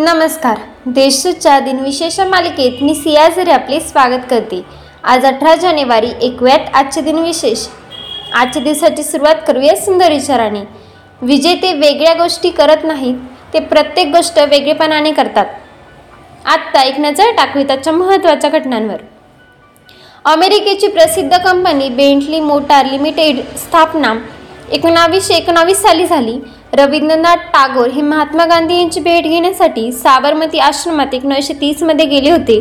[0.00, 0.58] नमस्कार.
[0.86, 4.60] देशच्या दिनविशेष मालिकेत मी सियाझरी आपले स्वागत करते.
[5.04, 7.66] आज अठरा जानेवारी एकव्यात आजचे दिनविशेष
[8.34, 10.60] आजच्या दिवसाची सुरुवात करूया सुंदर विचाराने
[11.22, 13.14] विजेते वेगळ्या गोष्टी करत नाहीत
[13.52, 15.46] ते प्रत्येक गोष्ट वेगळेपणाने करतात.
[16.44, 19.02] आत्ता एक नजर टाकू त्याच्या महत्त्वाच्या घटनांवर.
[20.24, 24.14] अमेरिकेची प्रसिद्ध कंपनी बेंटली मोटार लिमिटेड स्थापना
[24.72, 26.38] एकोणावीसशे एकोणावीस साली झाली.
[26.78, 32.60] रवींद्रनाथ टागोर हे महात्मा गांधी यांची भेट घेण्यासाठी साबरमती आश्रमात एकोणीसशे तीसमध्ये गेले होते.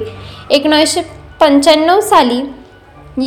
[0.50, 1.02] एकोणीसशे
[1.42, 2.42] पंच्याण्णव साली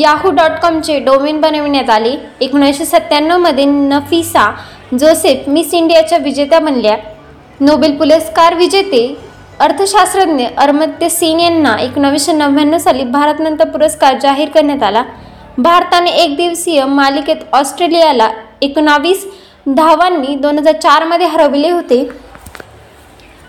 [0.00, 2.14] याहू डॉट कॉमचे डोमेन बनविण्यात आले.
[2.40, 4.50] एकोणीसशे सत्त्याण्णवमध्ये नफिसा
[4.98, 6.96] जोसेफ मिस इंडियाच्या विजेत्या बनल्या.
[7.60, 9.06] नोबेल पुरस्कार विजेते
[9.60, 15.02] अर्थशास्त्रज्ञ अरमत्य सिंग यांना एकोणावीसशे नव्याण्णव साली भारतनंतर पुरस्कार जाहीर करण्यात आला.
[15.58, 18.28] भारताने एक दिवसीय मालिकेत ऑस्ट्रेलियाला
[18.62, 19.24] एकोणावीस
[19.66, 22.08] धावांनी दोन हजार चारमध्ये हरवले होते.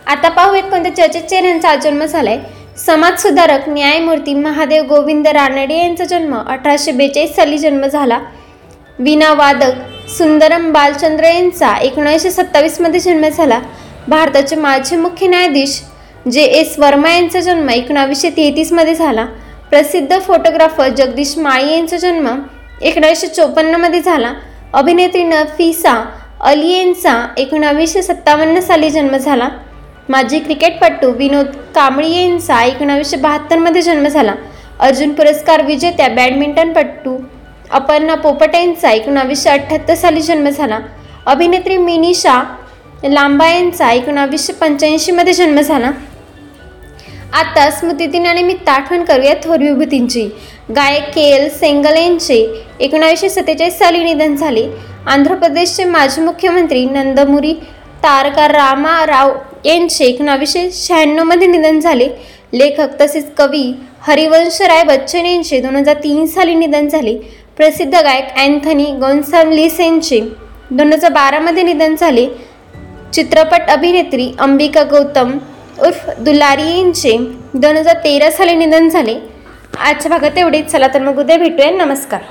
[0.07, 2.37] आता पाहूयात कोणत्या चर्चित चेहऱ्यांचा जन्म झालाय.
[2.85, 8.19] समाजसुधारक न्यायमूर्ती महादेव गोविंद रानडे यांचा जन्म अठराशे बेचाळीस साली जन्म झाला.
[8.99, 13.59] विना वादक सुंदरम बालचंद्र यांचा एकोणीसशे सत्तावीसमध्ये जन्म झाला.
[14.07, 15.81] भारताचे माजी मुख्य न्यायाधीश
[16.31, 19.25] जे एस वर्मा यांचा जन्म एकोणावीसशे तेहतीसमध्ये झाला.
[19.69, 22.27] प्रसिद्ध फोटोग्राफर जगदीश माळी यांचा जन्म
[22.81, 24.33] एकोणीसशे चोपन्नमध्ये झाला.
[24.73, 25.93] अभिनेत्री नफिसा
[26.41, 29.49] अली यांचा एकोणावीसशे सत्तावन्न साली जन्म झाला.
[30.09, 34.33] माजी क्रिकेटपटू विनोद कांबळी यांचा एकोणावीसशे बहात्तरमध्ये जन्म झाला.
[34.79, 37.17] अर्जुन पुरस्कार विजेत्या बॅडमिंटनपटू
[37.71, 40.79] अपर्णा पोपट यांचा एकोणावीसशे अठ्ठ्याहत्तर साली जन्म झाला.
[41.25, 42.41] अभिनेत्री मिनिषा
[43.03, 45.91] लांबा यांचा एकोणावीसशे पंच्याऐंशीमध्ये जन्म झाला.
[47.33, 50.23] आता स्मृतिदिनानिमित्त आठवण करूया थोर विभूतींची.
[50.75, 52.35] गायक के एल सेंगल यांचे
[52.79, 54.65] एकोणावीसशे सत्तेचाळीस साली निधन झाले.
[55.07, 57.53] आंध्र प्रदेशचे माजी मुख्यमंत्री नंदमुरी
[58.03, 59.31] तारका रामा राव
[59.65, 62.07] यांचे एकोणावीसशे शहाण्णवमध्ये निधन झाले.
[62.53, 67.15] लेखक तसेच कवी हरिवंश राय बच्चन यांचे दोन हजार तीन साली निधन झाले.
[67.57, 70.19] प्रसिद्ध गायक अँथनी गोन्सालिस यांचे
[70.71, 72.27] दोन हजार बारामध्ये निधन झाले.
[73.13, 75.37] चित्रपट अभिनेत्री अंबिका गौतम
[75.79, 77.17] उर्फ दुलारी यांचे
[77.53, 79.15] दोन हजार तेरा साली निधन झाले.
[79.79, 80.71] आजच्या भागात एवढेच.
[80.71, 81.71] चला तर मग उद्या भेटूया.
[81.71, 82.21] नमस्कार.